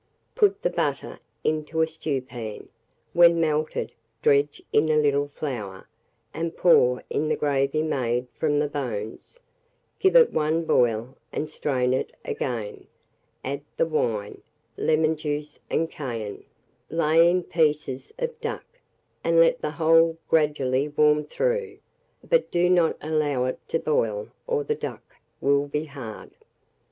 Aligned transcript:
Put 0.33 0.63
the 0.63 0.71
butter 0.71 1.19
into 1.43 1.83
a 1.83 1.87
stewpan; 1.87 2.69
when 3.13 3.39
melted, 3.39 3.91
dredge 4.23 4.59
in 4.73 4.89
a 4.89 4.97
little 4.97 5.27
flour, 5.35 5.87
and 6.33 6.57
pour 6.57 7.03
in 7.11 7.27
the 7.29 7.35
gravy 7.35 7.83
made 7.83 8.25
from 8.39 8.57
the 8.57 8.67
bones; 8.67 9.41
give 9.99 10.15
it 10.15 10.33
one 10.33 10.65
boil, 10.65 11.15
and 11.31 11.51
strain 11.51 11.93
it 11.93 12.11
again; 12.25 12.87
add 13.43 13.61
the 13.77 13.85
wine, 13.85 14.41
lemon 14.75 15.15
juice, 15.17 15.59
and 15.69 15.91
cayenne; 15.91 16.45
lay 16.89 17.29
in 17.29 17.41
the 17.43 17.49
pieces 17.49 18.11
of 18.17 18.41
duck, 18.41 18.65
and 19.23 19.39
let 19.39 19.61
the 19.61 19.69
whole 19.69 20.17
gradually 20.27 20.87
warm 20.87 21.25
through, 21.25 21.77
but 22.27 22.49
do 22.49 22.71
not 22.71 22.97
allow 23.03 23.45
it 23.45 23.59
to 23.67 23.77
boil, 23.77 24.29
or 24.47 24.63
the 24.63 24.73
duck 24.73 25.17
will 25.41 25.67
be 25.67 25.85
hard. 25.85 26.31